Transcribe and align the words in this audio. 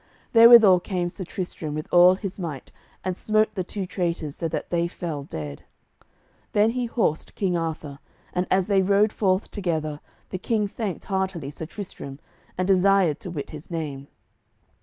Therewithal 0.33 0.79
came 0.79 1.09
Sir 1.09 1.23
Tristram 1.23 1.75
with 1.75 1.85
all 1.91 2.15
his 2.15 2.39
might, 2.39 2.71
and 3.03 3.15
smote 3.15 3.53
the 3.53 3.63
two 3.63 3.85
traitors 3.85 4.35
so 4.35 4.47
that 4.47 4.71
they 4.71 4.87
fell 4.87 5.21
dead. 5.21 5.63
Then 6.53 6.71
he 6.71 6.87
horsed 6.87 7.35
King 7.35 7.55
Arthur, 7.55 7.99
and 8.33 8.47
as 8.49 8.65
they 8.65 8.81
rode 8.81 9.13
forth 9.13 9.51
together, 9.51 9.99
the 10.31 10.39
King 10.39 10.67
thanked 10.67 11.03
heartily 11.03 11.51
Sir 11.51 11.67
Tristram 11.67 12.17
and 12.57 12.67
desired 12.67 13.19
to 13.19 13.29
wit 13.29 13.51
his 13.51 13.69
name. 13.69 14.07